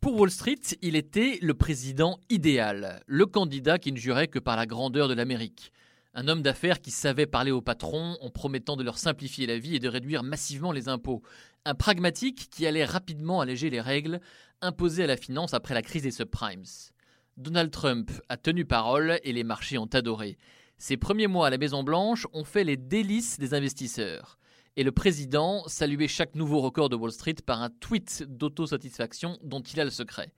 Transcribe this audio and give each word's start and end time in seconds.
Pour 0.00 0.18
Wall 0.18 0.30
Street, 0.30 0.60
il 0.80 0.96
était 0.96 1.38
le 1.42 1.52
président 1.52 2.20
idéal, 2.30 3.02
le 3.06 3.26
candidat 3.26 3.78
qui 3.78 3.92
ne 3.92 3.98
jurait 3.98 4.28
que 4.28 4.38
par 4.38 4.56
la 4.56 4.64
grandeur 4.64 5.08
de 5.08 5.14
l'Amérique. 5.14 5.74
Un 6.14 6.26
homme 6.26 6.40
d'affaires 6.40 6.80
qui 6.80 6.90
savait 6.90 7.26
parler 7.26 7.50
aux 7.50 7.60
patrons 7.60 8.16
en 8.22 8.30
promettant 8.30 8.76
de 8.76 8.82
leur 8.82 8.96
simplifier 8.96 9.46
la 9.46 9.58
vie 9.58 9.76
et 9.76 9.78
de 9.78 9.90
réduire 9.90 10.22
massivement 10.22 10.72
les 10.72 10.88
impôts. 10.88 11.20
Un 11.66 11.74
pragmatique 11.74 12.48
qui 12.50 12.66
allait 12.66 12.86
rapidement 12.86 13.42
alléger 13.42 13.68
les 13.68 13.82
règles 13.82 14.20
imposées 14.62 15.04
à 15.04 15.06
la 15.06 15.18
finance 15.18 15.52
après 15.52 15.74
la 15.74 15.82
crise 15.82 16.04
des 16.04 16.10
subprimes. 16.12 16.64
Donald 17.36 17.70
Trump 17.70 18.10
a 18.30 18.38
tenu 18.38 18.64
parole 18.64 19.20
et 19.22 19.34
les 19.34 19.44
marchés 19.44 19.76
ont 19.76 19.84
adoré. 19.92 20.38
Ses 20.78 20.96
premiers 20.96 21.26
mois 21.26 21.48
à 21.48 21.50
la 21.50 21.58
Maison-Blanche 21.58 22.26
ont 22.32 22.44
fait 22.44 22.64
les 22.64 22.78
délices 22.78 23.38
des 23.38 23.52
investisseurs 23.52 24.38
et 24.76 24.84
le 24.84 24.92
président 24.92 25.64
saluait 25.66 26.08
chaque 26.08 26.34
nouveau 26.34 26.60
record 26.60 26.88
de 26.88 26.96
Wall 26.96 27.12
Street 27.12 27.36
par 27.44 27.62
un 27.62 27.70
tweet 27.70 28.24
d'autosatisfaction 28.28 29.38
dont 29.42 29.60
il 29.60 29.80
a 29.80 29.84
le 29.84 29.90
secret. 29.90 30.32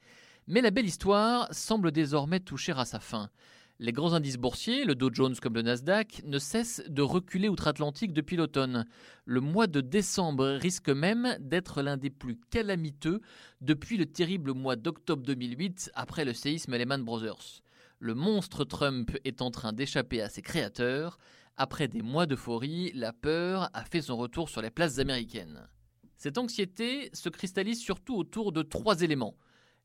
Mais 0.49 0.61
la 0.61 0.71
belle 0.71 0.87
histoire 0.87 1.49
semble 1.53 1.93
désormais 1.93 2.41
toucher 2.41 2.73
à 2.77 2.85
sa 2.85 2.99
fin. 2.99 3.31
Les 3.79 3.93
grands 3.93 4.13
indices 4.13 4.37
boursiers, 4.37 4.85
le 4.85 4.95
Dow 4.95 5.11
Jones 5.13 5.35
comme 5.41 5.55
le 5.55 5.63
Nasdaq, 5.63 6.23
ne 6.25 6.39
cessent 6.39 6.83
de 6.89 7.03
reculer 7.03 7.49
outre-Atlantique 7.49 8.13
depuis 8.13 8.37
l'automne. 8.37 8.87
Le 9.25 9.41
mois 9.41 9.67
de 9.67 9.81
décembre 9.81 10.59
risque 10.61 10.89
même 10.89 11.37
d'être 11.41 11.83
l'un 11.83 11.97
des 11.97 12.11
plus 12.11 12.39
calamiteux 12.51 13.21
depuis 13.61 13.97
le 13.97 14.07
terrible 14.07 14.53
mois 14.53 14.77
d'octobre 14.77 15.25
2008 15.25 15.91
après 15.95 16.25
le 16.25 16.33
séisme 16.33 16.77
Lehman 16.77 17.03
Brothers. 17.03 17.63
Le 17.99 18.15
monstre 18.15 18.65
Trump 18.65 19.17
est 19.25 19.43
en 19.43 19.51
train 19.51 19.73
d'échapper 19.73 20.21
à 20.23 20.29
ses 20.29 20.43
créateurs 20.43 21.19
après 21.57 21.89
des 21.89 22.03
mois 22.03 22.27
d'euphorie, 22.27 22.93
la 22.95 23.13
peur 23.13 23.71
a 23.75 23.85
fait 23.85 24.03
son 24.03 24.17
retour 24.17 24.49
sur 24.49 24.63
les 24.63 24.71
places 24.71 24.99
américaines. 24.99 25.69
Cette 26.17 26.39
anxiété 26.39 27.11
se 27.13 27.29
cristallise 27.29 27.81
surtout 27.81 28.17
autour 28.17 28.53
de 28.53 28.63
trois 28.63 29.03
éléments. 29.03 29.37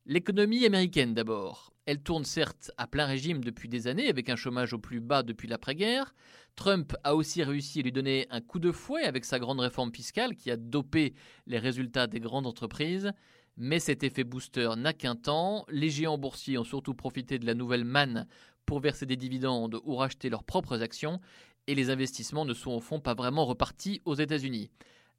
L'économie 0.06 0.64
américaine 0.64 1.12
d'abord. 1.12 1.72
Elle 1.84 2.02
tourne 2.02 2.24
certes 2.24 2.70
à 2.78 2.86
plein 2.86 3.06
régime 3.06 3.44
depuis 3.44 3.68
des 3.68 3.86
années 3.86 4.08
avec 4.08 4.30
un 4.30 4.36
chômage 4.36 4.72
au 4.72 4.78
plus 4.78 5.00
bas 5.00 5.22
depuis 5.22 5.48
l'après-guerre. 5.48 6.14
Trump 6.54 6.94
a 7.04 7.14
aussi 7.14 7.42
réussi 7.42 7.80
à 7.80 7.82
lui 7.82 7.92
donner 7.92 8.26
un 8.30 8.40
coup 8.40 8.58
de 8.58 8.72
fouet 8.72 9.04
avec 9.04 9.24
sa 9.24 9.38
grande 9.38 9.60
réforme 9.60 9.92
fiscale 9.92 10.34
qui 10.34 10.50
a 10.50 10.56
dopé 10.56 11.14
les 11.46 11.58
résultats 11.58 12.06
des 12.06 12.20
grandes 12.20 12.46
entreprises. 12.46 13.12
Mais 13.56 13.80
cet 13.80 14.02
effet 14.04 14.24
booster 14.24 14.70
n'a 14.76 14.92
qu'un 14.92 15.16
temps. 15.16 15.66
Les 15.68 15.90
géants 15.90 16.18
boursiers 16.18 16.58
ont 16.58 16.64
surtout 16.64 16.94
profité 16.94 17.38
de 17.38 17.46
la 17.46 17.54
nouvelle 17.54 17.84
manne 17.84 18.26
pour 18.64 18.80
verser 18.80 19.06
des 19.06 19.16
dividendes 19.16 19.80
ou 19.84 19.96
racheter 19.96 20.30
leurs 20.30 20.44
propres 20.44 20.82
actions 20.82 21.20
et 21.68 21.74
les 21.74 21.90
investissements 21.90 22.46
ne 22.46 22.54
sont 22.54 22.72
au 22.72 22.80
fond 22.80 22.98
pas 22.98 23.14
vraiment 23.14 23.44
repartis 23.44 24.00
aux 24.06 24.14
États-Unis. 24.14 24.70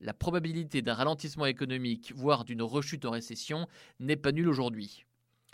La 0.01 0.13
probabilité 0.13 0.81
d'un 0.81 0.95
ralentissement 0.95 1.45
économique, 1.45 2.11
voire 2.15 2.43
d'une 2.43 2.63
rechute 2.63 3.05
en 3.05 3.11
récession, 3.11 3.67
n'est 3.99 4.15
pas 4.15 4.31
nulle 4.31 4.49
aujourd'hui. 4.49 5.05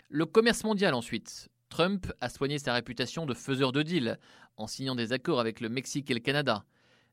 Le 0.08 0.24
commerce 0.24 0.64
mondial 0.64 0.94
ensuite. 0.94 1.48
Trump 1.68 2.10
a 2.20 2.30
soigné 2.30 2.58
sa 2.58 2.72
réputation 2.72 3.26
de 3.26 3.34
faiseur 3.34 3.72
de 3.72 3.82
deals 3.82 4.18
en 4.56 4.66
signant 4.66 4.94
des 4.94 5.12
accords 5.12 5.40
avec 5.40 5.60
le 5.60 5.68
Mexique 5.68 6.10
et 6.10 6.14
le 6.14 6.20
Canada. 6.20 6.64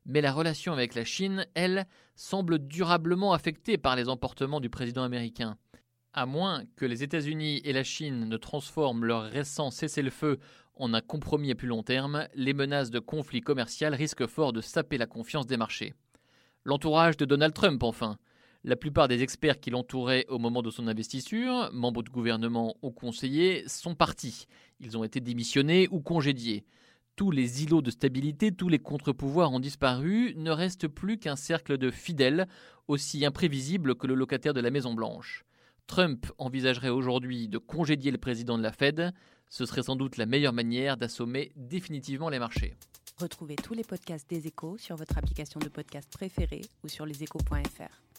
Mais 0.06 0.22
la 0.22 0.32
relation 0.32 0.72
avec 0.72 0.94
la 0.94 1.04
Chine, 1.04 1.46
elle, 1.54 1.86
semble 2.14 2.66
durablement 2.66 3.34
affectée 3.34 3.76
par 3.76 3.96
les 3.96 4.08
emportements 4.08 4.60
du 4.60 4.70
président 4.70 5.02
américain. 5.02 5.58
À 6.14 6.24
moins 6.24 6.62
que 6.76 6.86
les 6.86 7.02
États-Unis 7.02 7.60
et 7.64 7.72
la 7.72 7.84
Chine 7.84 8.28
ne 8.28 8.36
transforment 8.36 9.04
leur 9.04 9.24
récent 9.24 9.70
cessez-le-feu 9.70 10.38
en 10.76 10.94
un 10.94 11.00
compromis 11.00 11.50
à 11.50 11.54
plus 11.54 11.68
long 11.68 11.82
terme, 11.82 12.26
les 12.34 12.52
menaces 12.52 12.90
de 12.90 12.98
conflit 12.98 13.40
commercial 13.40 13.94
risquent 13.94 14.26
fort 14.26 14.52
de 14.52 14.60
saper 14.60 14.98
la 14.98 15.06
confiance 15.06 15.46
des 15.46 15.56
marchés. 15.56 15.94
L'entourage 16.64 17.16
de 17.16 17.24
Donald 17.24 17.54
Trump, 17.54 17.82
enfin. 17.82 18.18
La 18.66 18.76
plupart 18.76 19.08
des 19.08 19.22
experts 19.22 19.60
qui 19.60 19.68
l'entouraient 19.68 20.24
au 20.28 20.38
moment 20.38 20.62
de 20.62 20.70
son 20.70 20.88
investiture, 20.88 21.70
membres 21.74 22.02
de 22.02 22.08
gouvernement 22.08 22.76
ou 22.80 22.90
conseillers, 22.90 23.64
sont 23.68 23.94
partis. 23.94 24.46
Ils 24.80 24.96
ont 24.96 25.04
été 25.04 25.20
démissionnés 25.20 25.86
ou 25.90 26.00
congédiés. 26.00 26.64
Tous 27.14 27.30
les 27.30 27.62
îlots 27.62 27.82
de 27.82 27.90
stabilité, 27.90 28.50
tous 28.50 28.70
les 28.70 28.78
contre-pouvoirs 28.78 29.52
ont 29.52 29.60
disparu, 29.60 30.34
ne 30.36 30.50
reste 30.50 30.88
plus 30.88 31.18
qu'un 31.18 31.36
cercle 31.36 31.76
de 31.76 31.90
fidèles, 31.90 32.48
aussi 32.88 33.24
imprévisible 33.24 33.94
que 33.94 34.06
le 34.06 34.14
locataire 34.14 34.54
de 34.54 34.60
la 34.60 34.70
Maison-Blanche. 34.70 35.44
Trump 35.86 36.26
envisagerait 36.38 36.88
aujourd'hui 36.88 37.48
de 37.48 37.58
congédier 37.58 38.10
le 38.10 38.18
président 38.18 38.56
de 38.56 38.62
la 38.62 38.72
Fed, 38.72 39.12
ce 39.48 39.66
serait 39.66 39.82
sans 39.82 39.96
doute 39.96 40.16
la 40.16 40.26
meilleure 40.26 40.52
manière 40.52 40.96
d'assommer 40.96 41.52
définitivement 41.56 42.28
les 42.28 42.38
marchés. 42.38 42.74
Retrouvez 43.18 43.54
tous 43.54 43.74
les 43.74 43.84
podcasts 43.84 44.28
des 44.28 44.46
échos 44.46 44.76
sur 44.78 44.96
votre 44.96 45.16
application 45.16 45.60
de 45.60 45.68
podcast 45.68 46.10
préférée 46.12 46.62
ou 46.82 46.88
sur 46.88 47.06
leséchos.fr. 47.06 48.13